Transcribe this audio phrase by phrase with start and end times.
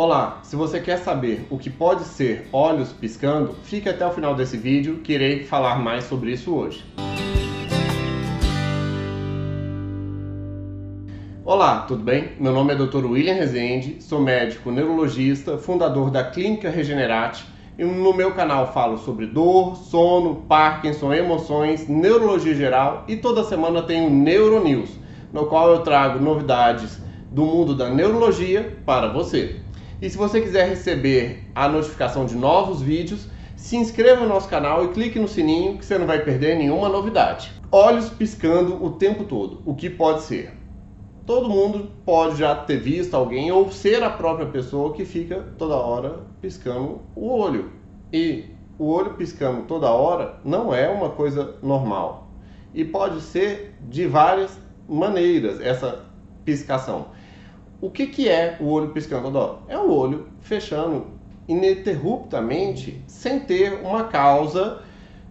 [0.00, 4.34] Olá, se você quer saber o que pode ser olhos piscando, fique até o final
[4.34, 6.82] desse vídeo que irei falar mais sobre isso hoje.
[11.44, 12.30] Olá, tudo bem?
[12.40, 13.04] Meu nome é Dr.
[13.04, 17.44] William Rezende, sou médico neurologista, fundador da Clínica Regenerate
[17.78, 23.82] e no meu canal falo sobre dor, sono, Parkinson, emoções, neurologia geral e toda semana
[23.82, 24.88] tenho Neuronews,
[25.30, 26.98] no qual eu trago novidades
[27.30, 29.60] do mundo da neurologia para você.
[30.02, 34.84] E se você quiser receber a notificação de novos vídeos, se inscreva no nosso canal
[34.84, 37.52] e clique no sininho que você não vai perder nenhuma novidade.
[37.70, 40.58] Olhos piscando o tempo todo, o que pode ser?
[41.24, 45.76] Todo mundo pode já ter visto alguém ou ser a própria pessoa que fica toda
[45.76, 47.70] hora piscando o olho.
[48.12, 48.46] E
[48.80, 52.26] o olho piscando toda hora não é uma coisa normal.
[52.74, 56.06] E pode ser de várias maneiras essa
[56.44, 57.06] piscação.
[57.82, 59.58] O que, que é o olho piscando hora?
[59.66, 61.08] É o olho fechando
[61.48, 64.82] ininterruptamente sem ter uma causa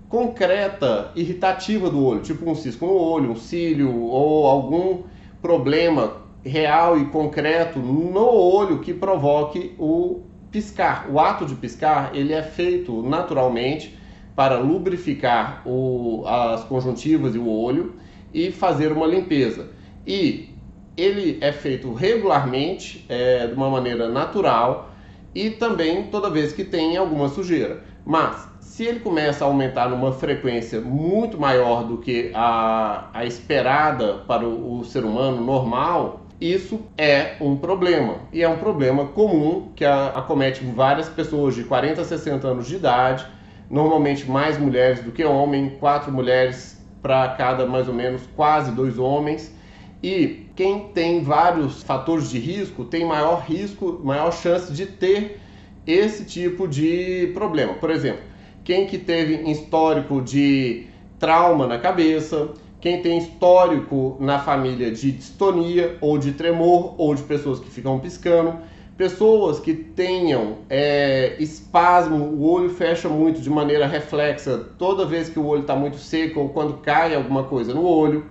[0.09, 5.03] concreta, irritativa do olho, tipo um cisco no olho, um cílio ou algum
[5.41, 10.19] problema real e concreto no olho que provoque o
[10.51, 11.07] piscar.
[11.09, 13.97] O ato de piscar ele é feito naturalmente
[14.35, 17.93] para lubrificar o, as conjuntivas e o olho
[18.33, 19.69] e fazer uma limpeza.
[20.05, 20.50] E
[20.97, 24.89] ele é feito regularmente, é, de uma maneira natural
[25.33, 27.81] e também toda vez que tem alguma sujeira.
[28.05, 34.15] Mas se ele começa a aumentar numa frequência muito maior do que a, a esperada
[34.27, 38.15] para o, o ser humano normal, isso é um problema.
[38.33, 42.67] E é um problema comum que a, acomete várias pessoas de 40 a 60 anos
[42.67, 43.25] de idade,
[43.69, 48.97] normalmente mais mulheres do que homens, quatro mulheres para cada mais ou menos quase dois
[48.97, 49.53] homens.
[50.03, 55.39] E quem tem vários fatores de risco tem maior risco, maior chance de ter
[55.85, 57.73] esse tipo de problema.
[57.75, 58.21] Por exemplo,
[58.63, 60.87] quem que teve histórico de
[61.19, 67.21] trauma na cabeça, quem tem histórico na família de distonia ou de tremor ou de
[67.21, 68.57] pessoas que ficam piscando,
[68.97, 75.39] pessoas que tenham é, espasmo, o olho fecha muito de maneira reflexa toda vez que
[75.39, 78.25] o olho está muito seco ou quando cai alguma coisa no olho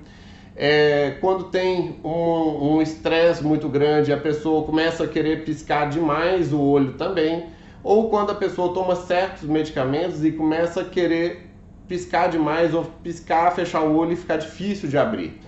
[0.62, 6.52] é, quando tem um estresse um muito grande, a pessoa começa a querer piscar demais
[6.52, 7.46] o olho também,
[7.82, 11.48] ou quando a pessoa toma certos medicamentos e começa a querer
[11.88, 15.40] piscar demais ou piscar, fechar o olho e ficar difícil de abrir.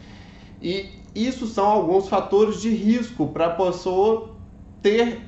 [0.63, 4.35] E isso são alguns fatores de risco para a pessoa
[4.81, 5.21] ter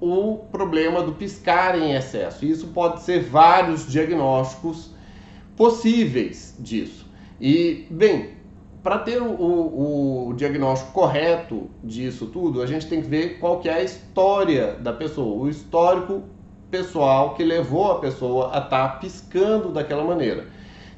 [0.00, 2.44] o problema do piscar em excesso.
[2.44, 4.94] Isso pode ser vários diagnósticos
[5.56, 7.10] possíveis disso.
[7.40, 8.40] E, bem,
[8.82, 13.60] para ter o, o, o, diagnóstico correto disso tudo, a gente tem que ver qual
[13.60, 16.24] que é a história da pessoa, o histórico
[16.70, 20.46] pessoal que levou a pessoa a estar tá piscando daquela maneira.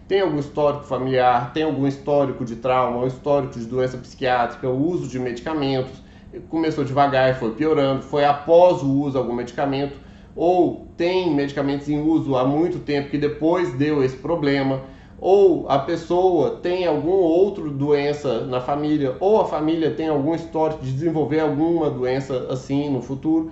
[0.09, 4.89] Tem algum histórico familiar, tem algum histórico de trauma, um histórico de doença psiquiátrica, o
[4.89, 6.03] uso de medicamentos,
[6.49, 9.97] começou devagar e foi piorando, foi após o uso de algum medicamento,
[10.35, 14.83] ou tem medicamentos em uso há muito tempo que depois deu esse problema
[15.25, 20.85] ou a pessoa tem alguma outra doença na família, ou a família tem algum histórico
[20.85, 23.51] de desenvolver alguma doença assim no futuro.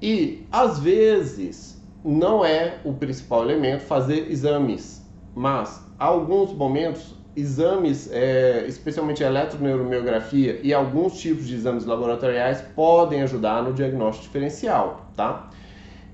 [0.00, 8.08] E às vezes não é o principal elemento fazer exames, mas há alguns momentos exames,
[8.12, 15.50] é, especialmente eletroneuromiografia e alguns tipos de exames laboratoriais podem ajudar no diagnóstico diferencial, tá?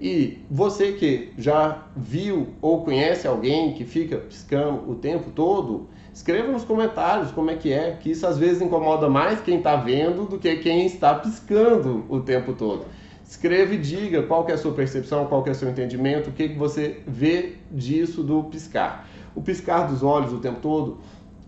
[0.05, 6.53] E você que já viu ou conhece alguém que fica piscando o tempo todo, escreva
[6.53, 10.27] nos comentários como é que é, que isso às vezes incomoda mais quem está vendo
[10.27, 12.85] do que quem está piscando o tempo todo.
[13.27, 16.51] Escreva e diga qual é a sua percepção, qual é o seu entendimento, o que,
[16.51, 19.09] que você vê disso do piscar.
[19.35, 20.99] O piscar dos olhos o tempo todo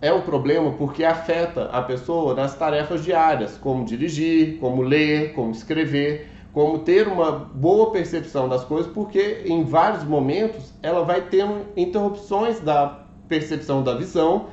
[0.00, 5.50] é um problema porque afeta a pessoa nas tarefas diárias, como dirigir, como ler, como
[5.50, 11.66] escrever como ter uma boa percepção das coisas, porque em vários momentos ela vai tendo
[11.76, 14.46] interrupções da percepção da visão.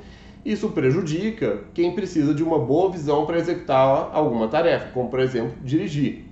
[0.44, 5.54] Isso prejudica quem precisa de uma boa visão para executar alguma tarefa, como por exemplo
[5.63, 6.25] dirigir.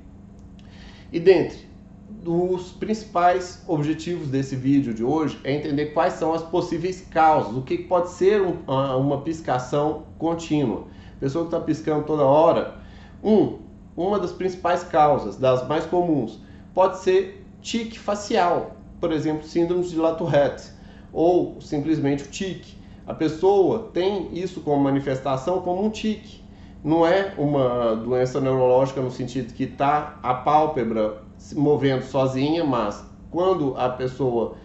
[1.10, 1.60] E dentre
[2.26, 7.62] os principais objetivos desse vídeo de hoje é entender quais são as possíveis causas, o
[7.62, 10.88] que pode ser uma piscação contínua.
[11.18, 12.76] Pessoa que está piscando toda hora.
[13.24, 13.61] Um,
[13.96, 16.40] uma das principais causas, das mais comuns,
[16.74, 20.72] pode ser tique facial, por exemplo, síndrome de La Tourette,
[21.12, 22.78] ou simplesmente o tique.
[23.06, 26.42] A pessoa tem isso como manifestação como um tique.
[26.84, 33.04] Não é uma doença neurológica no sentido que está a pálpebra se movendo sozinha, mas
[33.30, 34.56] quando a pessoa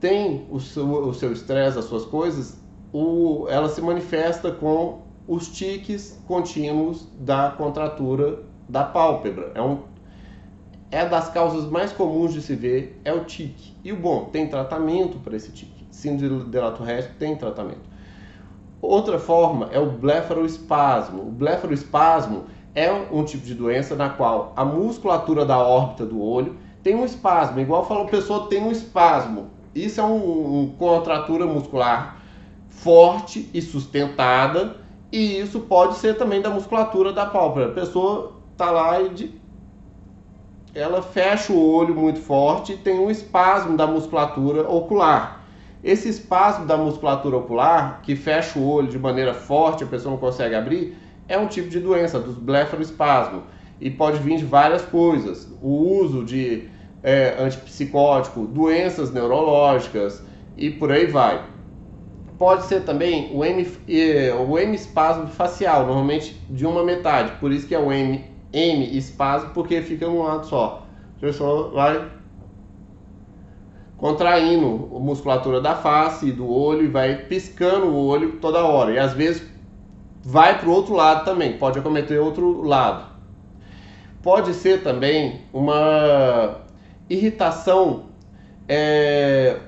[0.00, 2.58] tem o seu estresse, as suas coisas,
[2.92, 9.52] o, ela se manifesta com os tiques contínuos da contratura da pálpebra.
[9.54, 9.80] É, um,
[10.90, 13.74] é das causas mais comuns de se ver, é o tique.
[13.82, 15.86] E o bom, tem tratamento para esse tique.
[15.90, 17.94] Síndrome de Latourette tem tratamento.
[18.80, 21.22] Outra forma é o blefaroespasmo.
[21.22, 22.44] O blefaroespasmo
[22.74, 27.04] é um tipo de doença na qual a musculatura da órbita do olho tem um
[27.04, 27.58] espasmo.
[27.60, 29.46] Igual falou, a pessoa tem um espasmo.
[29.74, 32.20] Isso é um, um contratura muscular
[32.68, 34.76] forte e sustentada.
[35.10, 37.70] E isso pode ser também da musculatura da pálpebra.
[37.70, 39.30] A pessoa tá lá e de...
[40.74, 45.44] ela fecha o olho muito forte e tem um espasmo da musculatura ocular.
[45.82, 50.18] Esse espasmo da musculatura ocular, que fecha o olho de maneira forte, a pessoa não
[50.18, 50.96] consegue abrir,
[51.28, 53.42] é um tipo de doença, dos blefaroespasmo.
[53.80, 55.46] E pode vir de várias coisas.
[55.60, 56.68] O uso de
[57.02, 60.22] é, antipsicótico, doenças neurológicas
[60.56, 61.44] e por aí vai.
[62.38, 63.66] Pode ser também o, M,
[64.48, 67.32] o M-espasmo facial, normalmente de uma metade.
[67.38, 68.24] Por isso que é o M,
[68.54, 70.86] M-espasmo, porque fica um lado só.
[71.16, 72.08] A pessoa vai
[73.96, 78.92] contraindo a musculatura da face e do olho e vai piscando o olho toda hora.
[78.92, 79.46] E às vezes
[80.22, 83.12] vai para o outro lado também, pode acometer outro lado.
[84.22, 86.60] Pode ser também uma
[87.10, 88.04] irritação
[88.68, 89.58] é,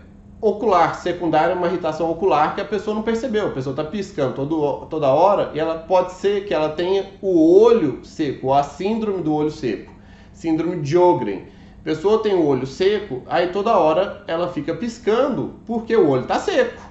[0.40, 3.48] ocular secundária, uma irritação ocular que a pessoa não percebeu.
[3.48, 7.60] A pessoa está piscando todo, toda hora e ela pode ser que ela tenha o
[7.60, 9.92] olho seco, a síndrome do olho seco,
[10.32, 11.44] síndrome de Ogren.
[11.80, 16.22] A pessoa tem o olho seco, aí toda hora ela fica piscando porque o olho
[16.22, 16.82] está seco.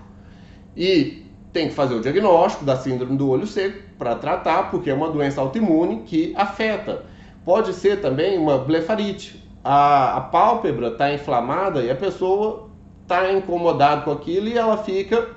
[0.76, 4.94] E tem que fazer o diagnóstico da síndrome do olho seco para tratar, porque é
[4.94, 7.06] uma doença autoimune que afeta.
[7.46, 9.42] Pode ser também uma blefarite.
[9.64, 12.65] A, a pálpebra está inflamada e a pessoa
[13.06, 15.30] está incomodada com aquilo e ela fica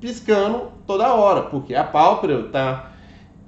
[0.00, 2.92] piscando toda hora, porque a pálpebra está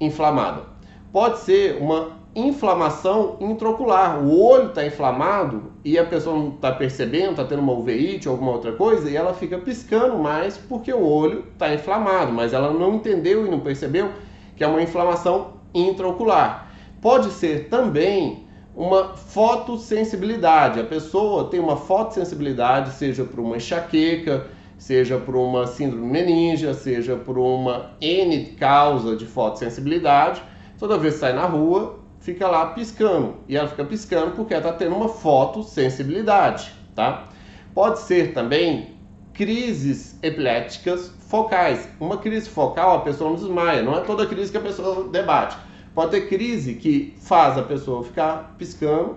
[0.00, 0.64] inflamada.
[1.12, 4.20] Pode ser uma inflamação intraocular.
[4.20, 8.34] O olho está inflamado e a pessoa não está percebendo, está tendo uma uveíte ou
[8.34, 12.72] alguma outra coisa e ela fica piscando mais porque o olho está inflamado, mas ela
[12.72, 14.10] não entendeu e não percebeu
[14.56, 16.68] que é uma inflamação intraocular.
[17.00, 20.80] Pode ser também uma fotossensibilidade.
[20.80, 24.46] A pessoa tem uma fotossensibilidade, seja por uma enxaqueca,
[24.78, 30.42] seja por uma síndrome meningia, seja por uma N causa de fotossensibilidade.
[30.78, 33.36] Toda vez que sai na rua, fica lá piscando.
[33.48, 37.28] E ela fica piscando porque ela está tendo uma fotossensibilidade, tá?
[37.74, 38.92] Pode ser também
[39.32, 41.88] crises epiléticas focais.
[42.00, 45.56] Uma crise focal a pessoa não desmaia, não é toda crise que a pessoa debate.
[45.94, 49.16] Pode ter crise que faz a pessoa ficar piscando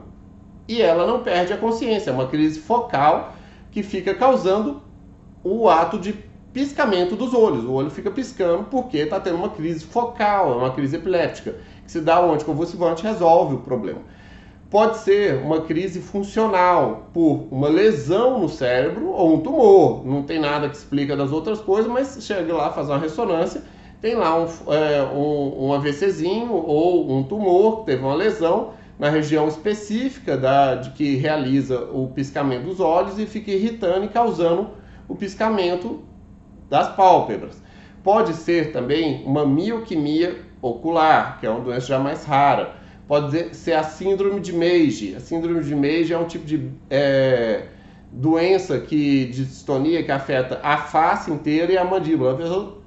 [0.67, 2.09] e ela não perde a consciência.
[2.09, 3.33] É uma crise focal
[3.71, 4.81] que fica causando
[5.43, 6.13] o ato de
[6.51, 7.65] piscamento dos olhos.
[7.65, 11.55] O olho fica piscando porque está tendo uma crise focal, é uma crise epiléptica
[11.85, 13.99] que se dá um anticonvulsivante resolve o problema.
[14.69, 20.05] Pode ser uma crise funcional por uma lesão no cérebro ou um tumor.
[20.05, 23.63] Não tem nada que explica das outras coisas, mas chega lá, faz uma ressonância,
[24.05, 29.47] tem lá um, é, um, um AVCzinho ou um tumor, teve uma lesão na região
[29.47, 34.69] específica da, de que realiza o piscamento dos olhos e fica irritando e causando
[35.07, 36.03] o piscamento
[36.69, 37.59] das pálpebras.
[38.03, 42.75] Pode ser também uma mioquimia ocular, que é uma doença já mais rara.
[43.07, 45.15] Pode ser a síndrome de Meige.
[45.15, 47.69] A síndrome de Meige é um tipo de é,
[48.11, 52.33] doença que, de distonia que afeta a face inteira e a mandíbula.
[52.33, 52.84] A pessoa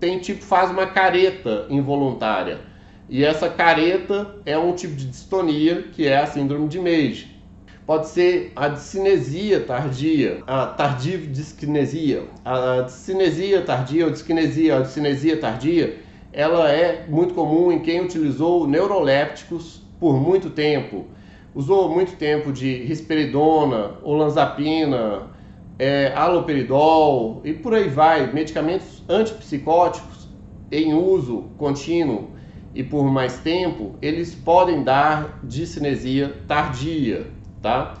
[0.00, 2.60] tem tipo, faz uma careta involuntária.
[3.08, 7.38] E essa careta é um tipo de distonia que é a síndrome de Meige.
[7.86, 12.24] Pode ser a discinesia tardia, a tardiva discinesia.
[12.44, 15.96] A discinesia tardia ou discinesia, a discinesia tardia
[16.32, 21.06] ela é muito comum em quem utilizou neurolépticos por muito tempo.
[21.54, 25.30] Usou muito tempo de risperidona, olanzapina,
[25.78, 30.28] é, aloperidol e por aí vai, medicamentos antipsicóticos
[30.70, 32.30] em uso contínuo
[32.74, 37.26] e por mais tempo, eles podem dar discinesia tardia,
[37.62, 37.94] tá?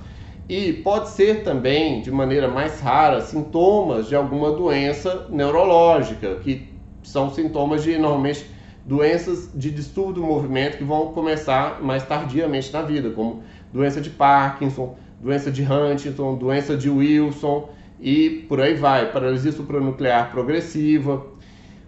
[0.48, 6.68] E pode ser também, de maneira mais rara, sintomas de alguma doença neurológica que
[7.02, 8.46] são sintomas de normalmente
[8.84, 13.42] doenças de distúrbio do movimento que vão começar mais tardiamente na vida, como
[13.72, 17.70] doença de Parkinson, doença de Huntington, doença de Wilson
[18.00, 21.26] e por aí vai, paralisia supranuclear progressiva.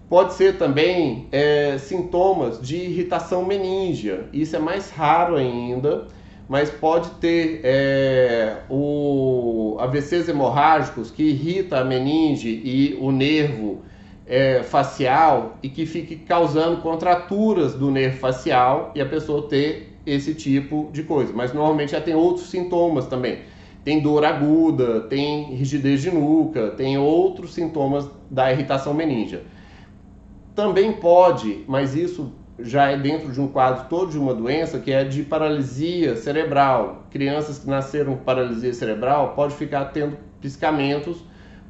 [0.09, 6.09] Pode ser também é, sintomas de irritação meníngia, isso é mais raro ainda,
[6.49, 13.83] mas pode ter é, o AVCs hemorrágicos que irrita a meninge e o nervo
[14.27, 20.35] é, facial e que fique causando contraturas do nervo facial e a pessoa ter esse
[20.35, 21.33] tipo de coisa.
[21.35, 23.41] Mas normalmente já tem outros sintomas também.
[23.85, 29.43] Tem dor aguda, tem rigidez de nuca, tem outros sintomas da irritação meningia.
[30.55, 34.93] Também pode, mas isso já é dentro de um quadro todo de uma doença que
[34.93, 37.07] é de paralisia cerebral.
[37.11, 41.25] Crianças que nasceram com paralisia cerebral pode ficar tendo piscamentos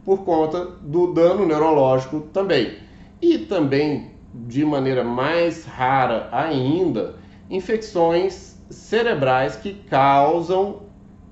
[0.05, 2.79] por conta do dano neurológico também.
[3.21, 7.17] E também, de maneira mais rara ainda,
[7.51, 10.83] infecções cerebrais que causam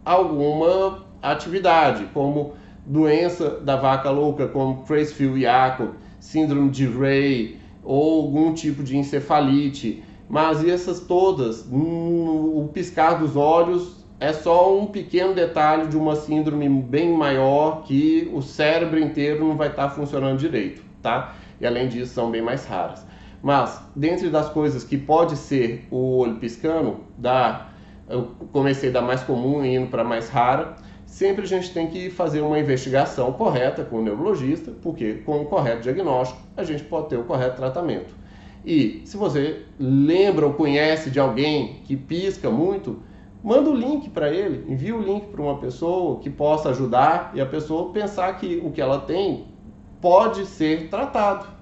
[0.05, 8.83] alguma atividade, como doença da vaca louca, como Creutzfeldt-Jakob, síndrome de Rey ou algum tipo
[8.83, 10.03] de encefalite.
[10.29, 16.69] Mas essas todas, o piscar dos olhos é só um pequeno detalhe de uma síndrome
[16.69, 21.35] bem maior que o cérebro inteiro não vai estar funcionando direito, tá?
[21.61, 23.07] E além disso, são bem mais raras.
[23.43, 27.69] Mas, dentre das coisas que pode ser o olho piscando, da,
[28.09, 30.77] eu comecei da mais comum e indo para mais rara,
[31.07, 35.47] sempre a gente tem que fazer uma investigação correta com o neurologista, porque com o
[35.47, 38.15] correto diagnóstico a gente pode ter o correto tratamento.
[38.65, 43.01] E se você lembra ou conhece de alguém que pisca muito,
[43.43, 47.41] manda o link para ele, envia o link para uma pessoa que possa ajudar e
[47.41, 49.47] a pessoa pensar que o que ela tem
[50.01, 51.58] pode ser tratado.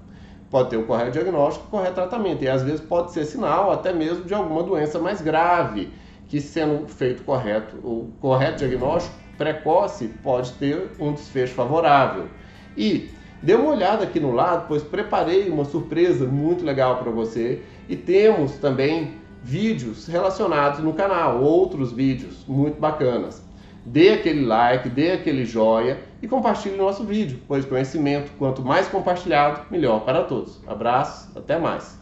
[0.49, 2.43] Pode ter o correto diagnóstico, o correto tratamento.
[2.43, 5.91] E às vezes pode ser sinal até mesmo de alguma doença mais grave,
[6.27, 12.27] que sendo feito correto, o correto diagnóstico precoce pode ter um desfecho favorável.
[12.75, 13.09] E
[13.41, 17.95] dê uma olhada aqui no lado, pois preparei uma surpresa muito legal para você e
[17.95, 23.46] temos também vídeos relacionados no canal, outros vídeos muito bacanas.
[23.89, 29.61] Dê aquele like, dê aquele joia e compartilhe nosso vídeo, pois conhecimento, quanto mais compartilhado,
[29.71, 30.61] melhor para todos.
[30.67, 31.97] Abraços, até mais.